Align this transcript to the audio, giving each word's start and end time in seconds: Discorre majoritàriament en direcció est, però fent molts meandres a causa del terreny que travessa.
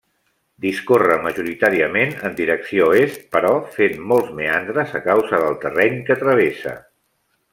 Discorre 0.63 1.17
majoritàriament 1.25 2.15
en 2.29 2.37
direcció 2.39 2.87
est, 3.03 3.21
però 3.37 3.53
fent 3.77 4.01
molts 4.13 4.33
meandres 4.41 4.97
a 5.01 5.05
causa 5.09 5.43
del 5.45 5.59
terreny 5.67 6.01
que 6.09 6.21
travessa. 6.25 6.77